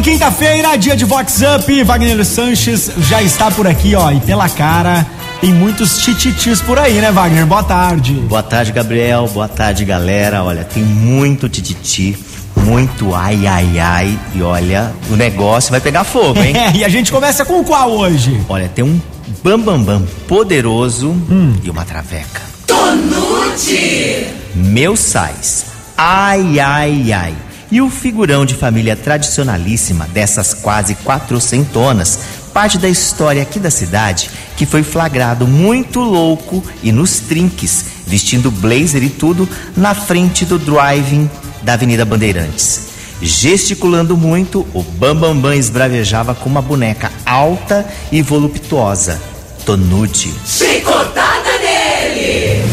[0.00, 1.82] bem, quinta-feira, dia de Vox Up.
[1.84, 4.10] Wagner Sanches já está por aqui, ó.
[4.10, 5.06] E pela cara,
[5.40, 7.46] tem muitos tititis por aí, né, Wagner?
[7.46, 8.14] Boa tarde.
[8.14, 9.28] Boa tarde, Gabriel.
[9.28, 10.42] Boa tarde, galera.
[10.42, 12.16] Olha, tem muito tititi,
[12.56, 14.18] muito ai, ai, ai.
[14.34, 16.56] E olha, o negócio vai pegar fogo, hein?
[16.56, 18.40] É, e a gente começa com qual hoje?
[18.48, 19.00] Olha, tem um
[19.42, 21.54] bambambam bam, bam, poderoso hum.
[21.62, 22.40] e uma traveca.
[22.66, 24.28] Tonute!
[24.54, 25.66] Meu sais.
[25.96, 27.34] Ai, ai, ai.
[27.70, 32.18] E o figurão de família tradicionalíssima dessas quase quatrocentonas,
[32.52, 38.50] parte da história aqui da cidade, que foi flagrado muito louco e nos trinques, vestindo
[38.50, 41.30] blazer e tudo, na frente do driving
[41.62, 42.88] da Avenida Bandeirantes.
[43.22, 49.20] Gesticulando muito, o Bambambam Bam Bam esbravejava com uma boneca alta e voluptuosa,
[49.64, 50.34] Tonude.
[50.44, 52.64] Chicotada nele!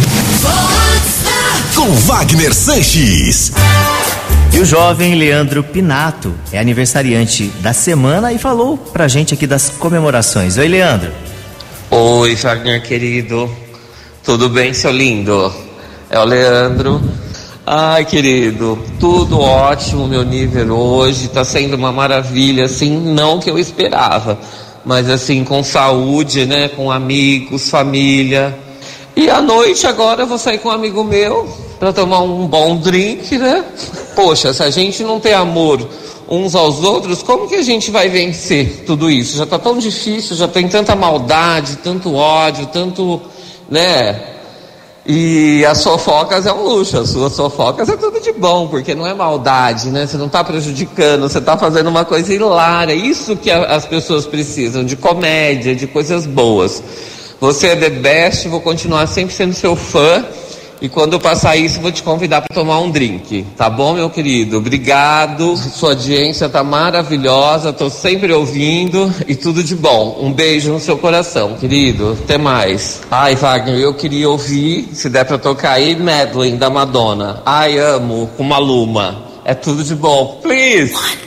[1.75, 3.51] Com Wagner Sanches.
[4.53, 9.69] E o jovem Leandro Pinato é aniversariante da semana e falou pra gente aqui das
[9.69, 10.57] comemorações.
[10.57, 11.11] Oi, Leandro.
[11.91, 13.49] Oi, Wagner querido.
[14.23, 15.53] Tudo bem, seu lindo?
[16.09, 17.01] É o Leandro.
[17.65, 21.27] Ai, querido, tudo ótimo, meu nível hoje.
[21.27, 24.39] Tá sendo uma maravilha, assim, não que eu esperava,
[24.85, 26.69] mas assim, com saúde, né?
[26.69, 28.57] Com amigos, família.
[29.17, 32.77] E à noite agora eu vou sair com um amigo meu para tomar um bom
[32.77, 33.65] drink, né?
[34.15, 35.89] Poxa, se a gente não tem amor
[36.29, 39.35] uns aos outros, como que a gente vai vencer tudo isso?
[39.35, 43.19] Já tá tão difícil, já tem tanta maldade, tanto ódio, tanto,
[43.67, 44.21] né?
[45.03, 49.07] E as fofocas é um luxo, as suas fofocas é tudo de bom, porque não
[49.07, 50.05] é maldade, né?
[50.05, 52.93] Você não está prejudicando, você está fazendo uma coisa hilária.
[52.93, 56.83] Isso que a, as pessoas precisam, de comédia, de coisas boas.
[57.39, 60.25] Você é the best, vou continuar sempre sendo seu fã.
[60.79, 63.45] E quando eu passar isso, vou te convidar para tomar um drink.
[63.55, 64.57] Tá bom, meu querido?
[64.57, 65.57] Obrigado.
[65.57, 67.73] Sua audiência tá maravilhosa.
[67.73, 70.19] Tô sempre ouvindo e tudo de bom.
[70.21, 72.17] Um beijo no seu coração, querido.
[72.23, 73.01] Até mais.
[73.09, 77.41] Ai, Wagner, eu queria ouvir, se der para tocar aí, Madeline da Madonna.
[77.45, 79.23] Ai, amo com Maluma.
[79.43, 80.39] É tudo de bom.
[80.43, 81.26] Please.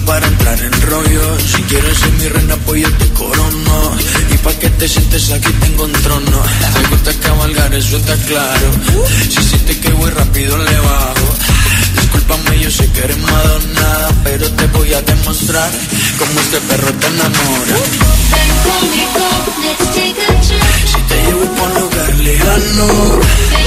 [0.00, 1.38] Para entrar en rollo.
[1.40, 3.96] Si quieres ser mi reina, pues yo te corono.
[4.32, 6.42] Y pa' que te sientes aquí tengo un trono.
[6.74, 8.70] Te gusta cabalgar, eso está claro.
[9.28, 11.36] Si sientes que voy rápido, le bajo.
[12.14, 15.68] Discúlpame, yo sé que eres madonna, pero te voy a demostrar
[16.16, 17.76] cómo este perro te enamora.
[18.30, 18.50] Ven
[19.64, 20.62] let's take a trip.
[20.86, 22.86] Si te llevo por un lugar lejano,
[23.50, 23.66] Ven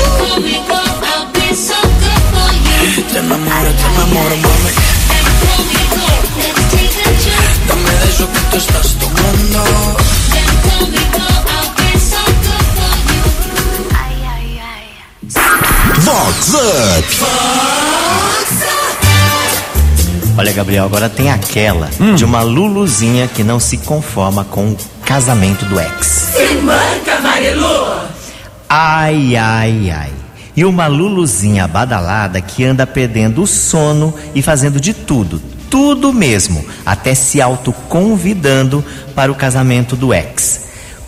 [1.09, 1.27] I'll
[3.11, 4.71] te enamoro, te enamoro, mami.
[20.37, 25.65] Olha, Gabriel, agora tem aquela de uma Luluzinha que não se conforma com o casamento
[25.65, 26.05] do ex.
[26.35, 28.01] Se manca, Marilu!
[28.69, 30.11] Ai, ai, ai.
[30.55, 35.41] E uma Luluzinha badalada que anda perdendo o sono e fazendo de tudo,
[35.71, 38.85] tudo mesmo, até se autoconvidando
[39.15, 40.46] para o casamento do ex.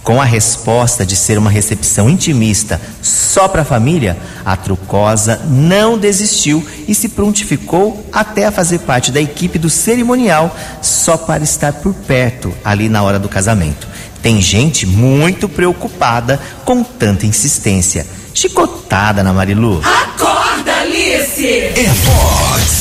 [0.04, 5.98] Com a resposta de ser uma recepção intimista só para a família, a Trucosa não
[5.98, 11.74] desistiu e se prontificou até a fazer parte da equipe do cerimonial só para estar
[11.74, 13.88] por perto ali na hora do casamento.
[14.22, 18.06] Tem gente muito preocupada com tanta insistência.
[18.34, 19.82] Chicotada na Marilu.
[19.84, 21.46] Acorda, Alice!
[21.46, 22.80] É Vox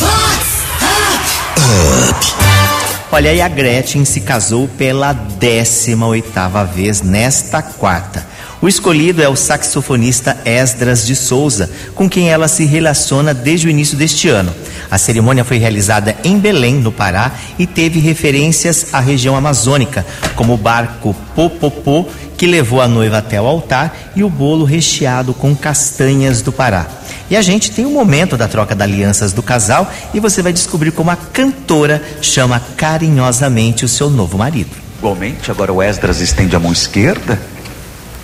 [3.11, 8.27] Olha, e a Gretchen se casou pela 18 oitava vez nesta quarta.
[8.61, 13.71] O escolhido é o saxofonista Esdras de Souza, com quem ela se relaciona desde o
[13.71, 14.53] início deste ano.
[14.91, 20.55] A cerimônia foi realizada em Belém, no Pará, e teve referências à região amazônica, como
[20.55, 22.05] o barco Popopô,
[22.37, 26.89] que levou a noiva até o altar, e o bolo recheado com castanhas do Pará.
[27.31, 30.53] E a gente tem o momento da troca de alianças do casal e você vai
[30.53, 34.71] descobrir como a cantora chama carinhosamente o seu novo marido.
[34.99, 37.39] Igualmente, agora o Esdras estende a mão esquerda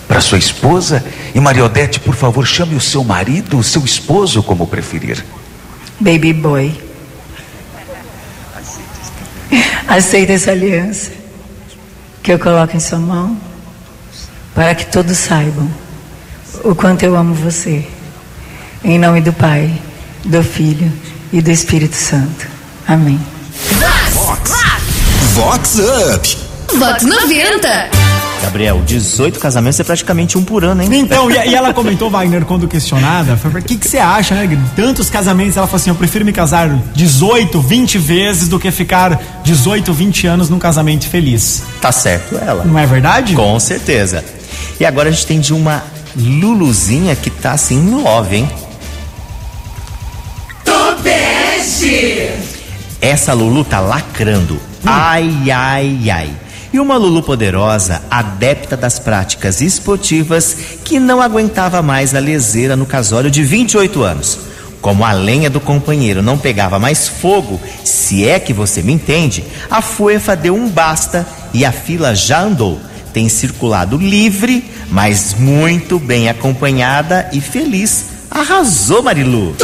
[0.06, 1.04] para sua esposa.
[1.34, 5.24] E Maria Odete, por favor, chame o seu marido, o seu esposo, como preferir.
[6.00, 6.80] Baby boy.
[9.86, 11.12] Aceita essa aliança
[12.22, 13.36] que eu coloco em sua mão
[14.54, 15.70] para que todos saibam
[16.64, 17.86] o quanto eu amo você.
[18.82, 19.80] Em nome do Pai,
[20.24, 20.90] do Filho
[21.32, 22.46] e do Espírito Santo.
[22.86, 23.20] Amém.
[25.34, 26.38] Vox Up.
[26.78, 28.03] Vox 90.
[28.44, 30.88] Gabriel, 18 casamentos é praticamente um por ano, hein?
[30.92, 34.58] Então, e, e ela comentou, Wagner, quando questionada, foi, o que, que você acha, né?
[34.76, 39.40] Tantos casamentos, ela falou assim, eu prefiro me casar 18, 20 vezes do que ficar
[39.42, 41.62] 18, 20 anos num casamento feliz.
[41.80, 42.64] Tá certo ela.
[42.64, 43.34] Não é verdade?
[43.34, 44.22] Com certeza.
[44.78, 45.82] E agora a gente tem de uma
[46.14, 48.50] Luluzinha que tá assim em love, hein?
[53.00, 54.60] Essa Lulu tá lacrando.
[54.84, 56.43] Ai, ai, ai.
[56.74, 62.84] E uma Lulu poderosa, adepta das práticas esportivas, que não aguentava mais a leseira no
[62.84, 64.40] casório de 28 anos.
[64.80, 69.44] Como a lenha do companheiro não pegava mais fogo, se é que você me entende,
[69.70, 72.80] a fuefa deu um basta e a fila já andou.
[73.12, 78.06] Tem circulado livre, mas muito bem acompanhada e feliz.
[78.28, 79.54] Arrasou, Marilu!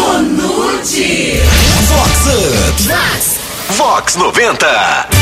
[1.88, 3.74] Vox Up.
[3.76, 5.19] Vox 90.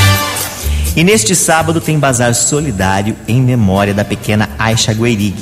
[0.98, 5.36] E neste sábado tem bazar solidário em memória da pequena Aisha Gueirig.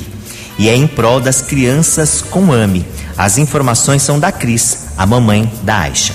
[0.59, 2.85] E é em prol das crianças com AME.
[3.17, 6.13] As informações são da Cris, a mamãe da Aisha.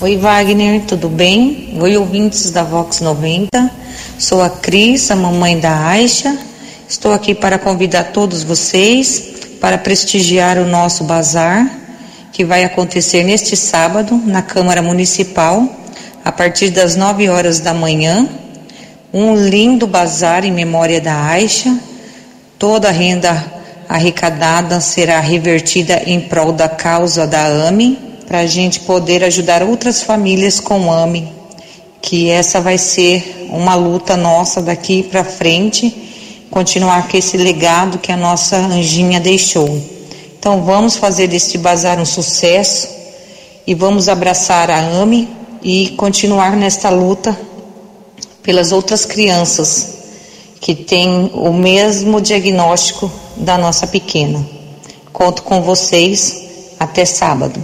[0.00, 1.76] Oi Wagner, tudo bem?
[1.78, 3.70] Oi ouvintes da Vox 90.
[4.18, 6.38] Sou a Cris, a mamãe da Aisha.
[6.88, 11.70] Estou aqui para convidar todos vocês para prestigiar o nosso bazar,
[12.32, 15.62] que vai acontecer neste sábado na Câmara Municipal,
[16.24, 18.26] a partir das 9 horas da manhã.
[19.12, 21.78] Um lindo bazar em memória da Aisha.
[22.58, 23.52] Toda a renda
[23.88, 30.02] arrecadada será revertida em prol da causa da AME, para a gente poder ajudar outras
[30.02, 31.32] famílias com AME,
[32.02, 38.10] que essa vai ser uma luta nossa daqui para frente, continuar com esse legado que
[38.10, 39.80] a nossa anjinha deixou.
[40.38, 42.88] Então vamos fazer deste bazar um sucesso
[43.66, 45.28] e vamos abraçar a AME
[45.62, 47.36] e continuar nesta luta
[48.46, 49.88] pelas outras crianças
[50.60, 54.46] que têm o mesmo diagnóstico da nossa pequena.
[55.12, 56.44] Conto com vocês
[56.78, 57.60] até sábado.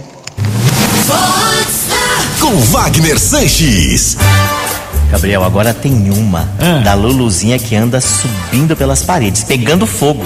[2.39, 4.17] Com Wagner Sanches.
[5.09, 6.81] Gabriel, agora tem uma Ah.
[6.83, 10.25] da Luluzinha que anda subindo pelas paredes, pegando fogo.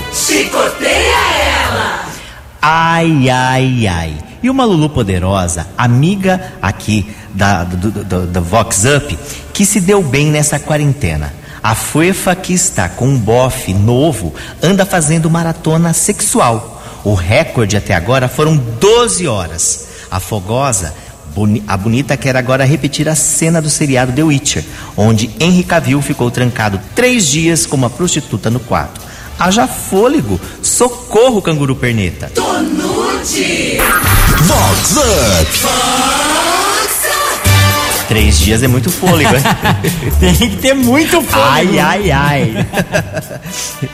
[2.62, 4.13] Ai, ai, ai.
[4.42, 9.18] E uma Lulu poderosa, amiga aqui da, do, do- do- Vox Up,
[9.54, 11.33] que se deu bem nessa quarentena.
[11.62, 16.81] A Fuefa que está com um bofe novo anda fazendo maratona sexual.
[17.04, 19.88] O recorde até agora foram 12 horas.
[20.10, 20.94] A fogosa,
[21.36, 24.63] boni- a bonita quer agora repetir a cena do seriado The Witcher,
[24.96, 29.01] onde Henry Cavill ficou trancado três dias com uma prostituta no quarto.
[29.39, 30.39] Haja fôlego!
[30.62, 32.32] Socorro, canguru perneta!
[34.41, 35.67] Vox Up.
[38.08, 39.44] Três dias é muito fôlego, hein?
[40.20, 41.44] Tem que ter muito fôlego.
[41.51, 42.67] ai, ai, ai.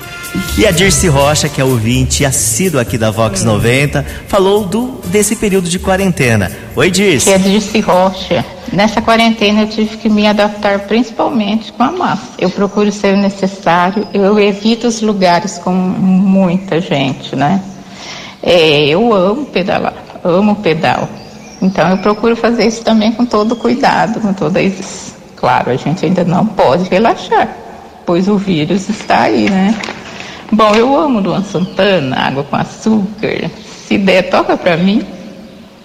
[0.55, 5.35] E a Dirce Rocha, que é ouvinte assíduo aqui da Vox 90, falou do desse
[5.35, 6.51] período de quarentena.
[6.75, 7.25] Oi, Dirce.
[7.25, 8.45] que é Dirce Rocha.
[8.71, 12.33] Nessa quarentena eu tive que me adaptar principalmente com a massa.
[12.37, 17.59] Eu procuro ser necessário, eu evito os lugares com muita gente, né?
[18.43, 21.09] É, eu amo pedalar, amo pedal.
[21.63, 25.15] Então eu procuro fazer isso também com todo cuidado, com toda isso.
[25.35, 27.49] Claro, a gente ainda não pode relaxar,
[28.05, 29.75] pois o vírus está aí, né?
[30.51, 33.49] Bom, eu amo Luan Santana, água com açúcar.
[33.87, 35.05] Se der, toca pra mim.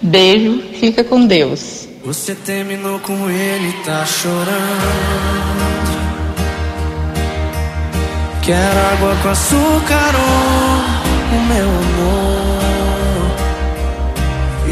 [0.01, 1.87] Beijo, fica com Deus.
[2.05, 4.49] Você terminou com ele, tá chorando.
[8.41, 12.39] Quero água com açúcar, oh, o meu amor.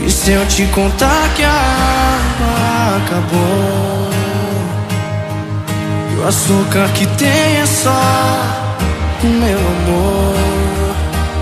[0.06, 4.08] E se eu te contar que a água acabou?
[6.14, 8.67] E o açúcar que tem é só
[9.26, 10.36] meu amor.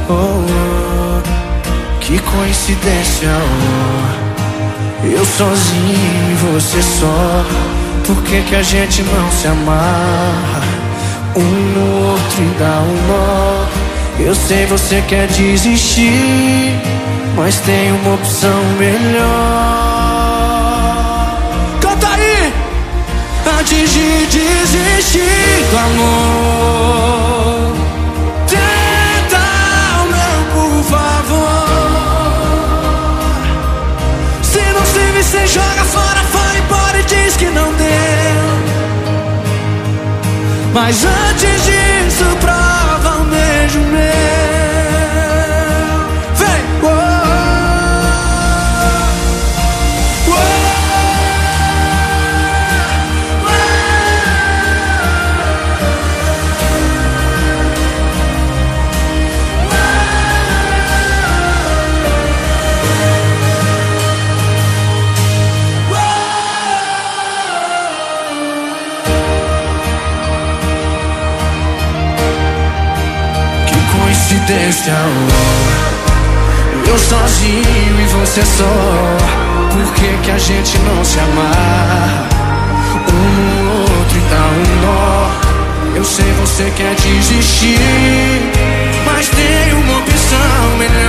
[0.07, 4.25] Oh, oh, que coincidência, oh.
[5.05, 7.45] Eu sozinho e você só.
[8.07, 10.61] Por que, que a gente não se amarra?
[11.35, 13.65] Um no outro e dá um nó.
[14.17, 16.79] Eu sei você quer desistir,
[17.35, 19.25] mas tem uma opção melhor.
[21.81, 22.53] Canta aí!
[23.59, 27.64] Antes de desistir do amor,
[35.35, 37.85] você joga fora, fora embora e diz que não deu.
[40.73, 44.04] Mas antes disso, prova um beijo meu.
[74.65, 76.89] Coincidência, oh.
[76.89, 79.17] Eu sozinho e você só.
[79.71, 82.29] Por que, que a gente não se amar?
[83.13, 85.29] Um no outro e dá um nó.
[85.95, 87.79] Eu sei você quer desistir,
[89.05, 91.04] mas tem uma opção melhor.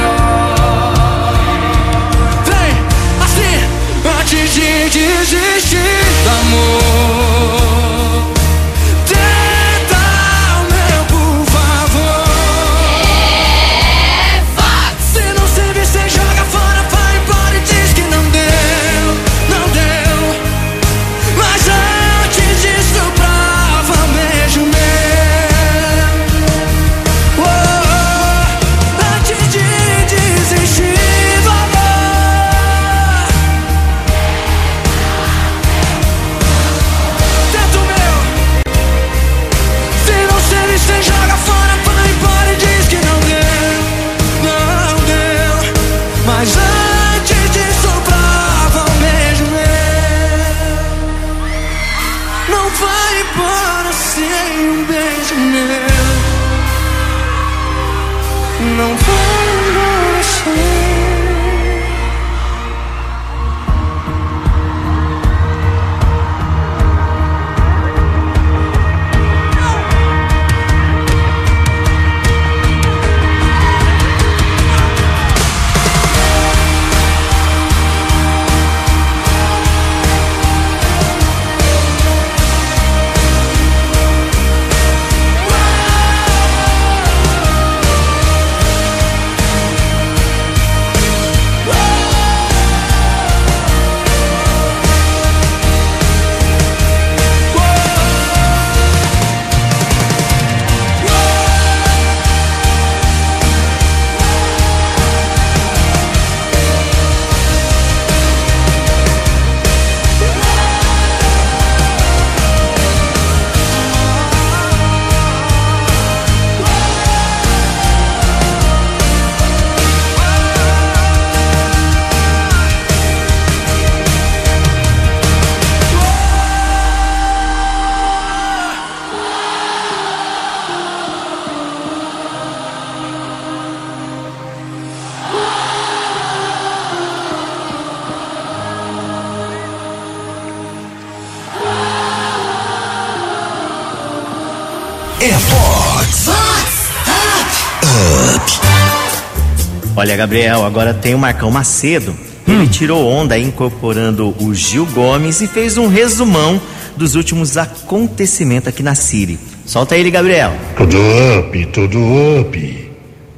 [150.16, 152.16] Olha, Gabriel, agora tem o Marcão Macedo.
[152.48, 156.58] Ele tirou onda incorporando o Gil Gomes e fez um resumão
[156.96, 159.38] dos últimos acontecimentos aqui na Siri.
[159.66, 160.54] Solta ele, Gabriel.
[160.74, 160.96] Tudo
[161.38, 161.98] up, tudo
[162.40, 162.90] up.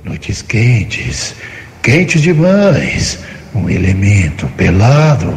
[0.04, 1.34] Noites quentes,
[1.82, 3.18] quentes demais.
[3.52, 5.36] Um elemento pelado,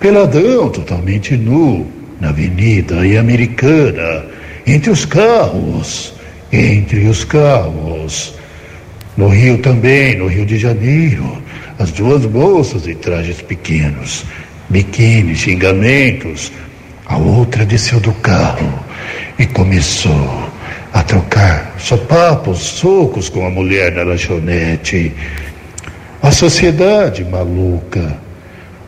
[0.00, 1.86] peladão, totalmente nu,
[2.20, 4.24] na avenida e americana,
[4.66, 6.14] entre os carros,
[6.50, 8.34] entre os carros.
[9.16, 11.40] No Rio também, no Rio de Janeiro,
[11.78, 14.24] as duas moças em trajes pequenos,
[14.68, 16.50] biquíni, xingamentos.
[17.06, 18.72] A outra desceu do carro
[19.38, 20.48] e começou
[20.92, 25.12] a trocar sopapos, socos com a mulher na lanchonete.
[26.22, 28.18] A sociedade maluca.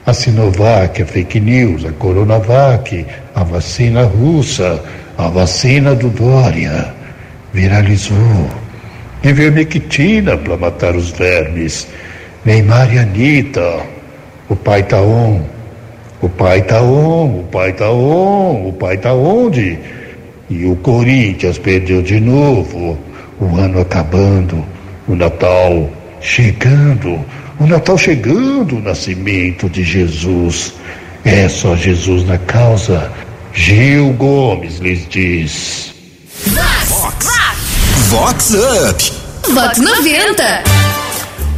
[0.06, 3.04] A Sinovac, a fake news, a Coronavac,
[3.34, 4.80] a vacina russa,
[5.18, 6.94] a vacina do Dória.
[7.52, 8.65] Viralizou.
[9.26, 11.88] Invermectina para matar os vermes.
[12.44, 13.84] Neymar e Anitta.
[14.48, 15.42] O pai tá on.
[16.22, 19.78] O pai tá on, o pai tá on, o pai tá onde?
[20.48, 22.96] E o Corinthians perdeu de novo.
[23.40, 24.64] O ano acabando,
[25.08, 25.90] o Natal
[26.20, 27.20] chegando,
[27.58, 30.72] o Natal chegando, o nascimento de Jesus.
[31.24, 33.10] É só Jesus na causa.
[33.52, 35.94] Gil Gomes lhes diz.
[36.88, 37.26] Vox.
[38.08, 39.15] Vox Up.
[39.54, 40.64] Vox 90.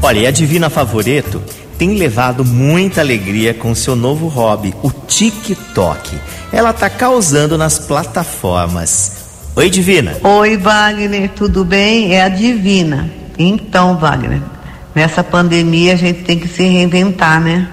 [0.03, 1.43] Olha, e a Divina Favoreto
[1.79, 6.19] tem levado muita alegria com seu novo hobby, o TikTok.
[6.53, 9.13] Ela tá causando nas plataformas.
[9.57, 10.19] Oi, Divina.
[10.23, 12.15] Oi, Wagner, tudo bem?
[12.15, 13.11] É a Divina.
[13.39, 14.43] Então, Wagner,
[14.95, 17.69] nessa pandemia a gente tem que se reinventar, né?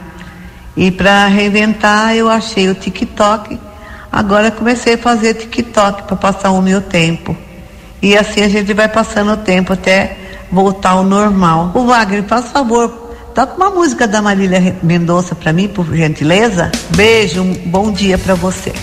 [0.77, 3.59] E para reinventar, eu achei o TikTok.
[4.09, 7.35] Agora comecei a fazer TikTok para passar o meu tempo.
[8.01, 10.17] E assim a gente vai passando o tempo até
[10.51, 11.71] voltar ao normal.
[11.73, 12.89] O Wagner, faz favor,
[13.33, 16.71] toca uma música da Marília Mendonça para mim, por gentileza.
[16.95, 18.73] Beijo, um bom dia para você.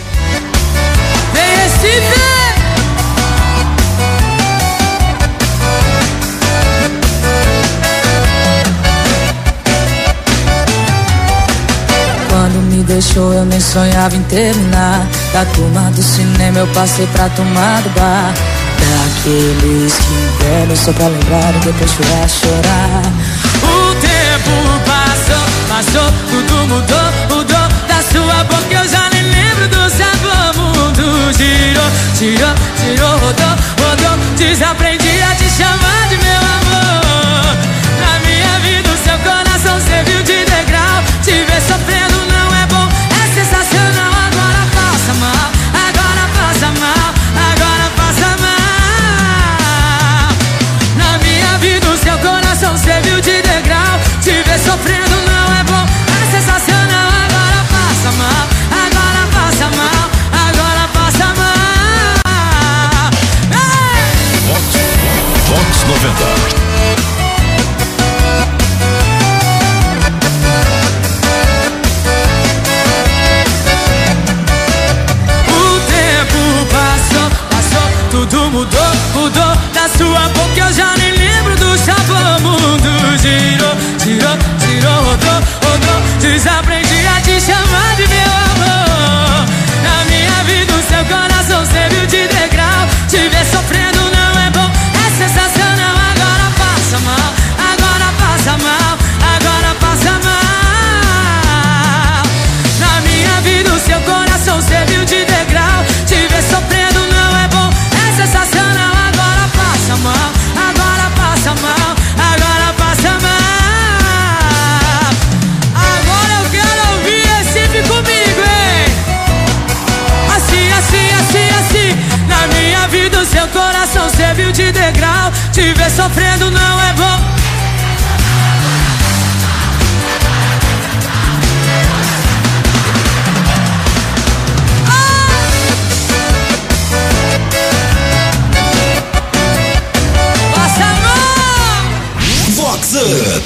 [12.29, 17.29] Quando me deixou eu nem sonhava em terminar Da turma do cinema eu passei pra
[17.29, 18.52] turma do bar
[18.83, 23.03] Daqueles que velho só pra lembrar e depois chorar, chorar
[23.63, 27.69] O tempo passou, passou, tudo mudou, mudou.
[27.87, 30.57] Da sua boca eu já nem lembro do sabor.
[30.57, 32.82] Mundo girou, girou, girou,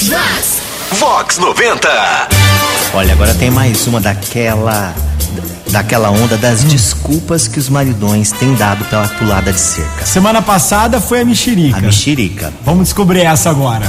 [0.02, 0.60] Vox.
[0.92, 1.88] Vox 90.
[2.92, 4.94] Olha, agora tem mais uma daquela
[5.70, 10.04] daquela onda das desculpas que os maridões têm dado pela pulada de cerca.
[10.04, 11.78] Semana passada foi a mexerica.
[11.78, 12.52] A mexerica.
[12.64, 13.86] Vamos descobrir essa agora.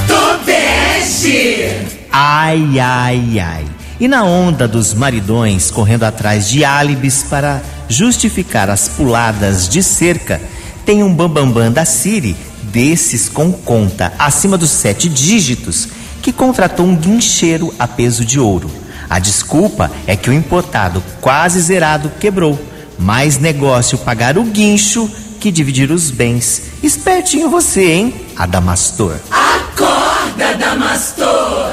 [2.10, 3.64] Ai, ai, ai.
[4.00, 10.40] E na onda dos maridões correndo atrás de álibis para justificar as puladas de cerca,
[10.86, 15.88] tem um bambambam da Siri, desses com conta acima dos sete dígitos,
[16.22, 18.70] que contratou um guincheiro a peso de ouro.
[19.08, 22.58] A desculpa é que o importado quase zerado quebrou.
[22.98, 26.62] Mais negócio pagar o guincho que dividir os bens.
[26.82, 29.16] Espertinho você, hein, Adamastor?
[29.30, 31.72] Acorda, Damastor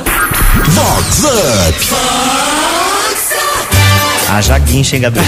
[0.69, 2.74] Vox Up.
[4.35, 5.25] Haja guincho, hein, Gabriel?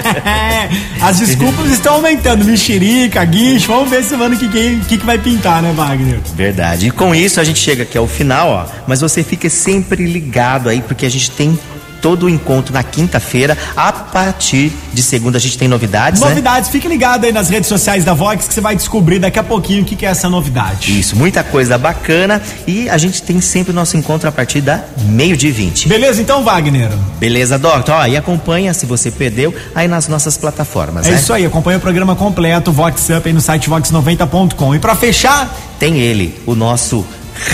[1.02, 2.42] As desculpas estão aumentando.
[2.42, 3.68] Mexerica, guincho.
[3.68, 6.20] Vamos ver semana que, que, que, que vai pintar, né, Wagner?
[6.34, 6.86] Verdade.
[6.86, 8.66] E com isso a gente chega aqui ao final, ó.
[8.86, 11.58] Mas você fica sempre ligado aí, porque a gente tem
[12.04, 13.56] todo o encontro na quinta-feira.
[13.74, 16.28] A partir de segunda a gente tem novidades, né?
[16.28, 19.42] Novidades, fique ligado aí nas redes sociais da Vox que você vai descobrir daqui a
[19.42, 21.00] pouquinho o que, que é essa novidade.
[21.00, 24.84] Isso, muita coisa bacana e a gente tem sempre o nosso encontro a partir da
[25.06, 25.88] meio de 20.
[25.88, 26.90] Beleza então, Wagner?
[27.18, 27.94] Beleza, Doctor?
[27.94, 31.16] Ó, e acompanha, se você perdeu, aí nas nossas plataformas, É né?
[31.16, 34.74] isso aí, acompanha o programa completo, Vox Up aí no site vox90.com.
[34.74, 37.02] E pra fechar, Tem ele, o nosso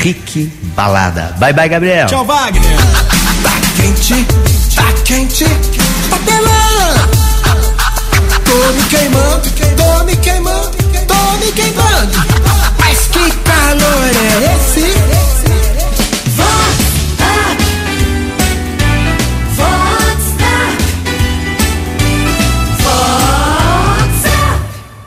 [0.03, 1.35] Rick Balada.
[1.39, 2.07] Bye, bye, Gabriel.
[2.09, 3.60] tchau, Wagner.
[3.81, 4.27] Quente,
[4.77, 5.45] tá quente,
[6.11, 7.09] papelão.
[8.45, 10.71] Tô me queimando, tô me queimando,
[11.07, 12.19] tô me queimando.
[12.79, 14.11] Mas que calor
[14.45, 15.39] é